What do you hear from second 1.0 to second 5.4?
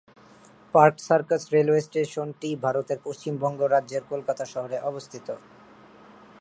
Circus railway স্টেশনটি ভারতের পশ্চিমবঙ্গ রাজ্যের কলকাতা শহরে অবস্থিত।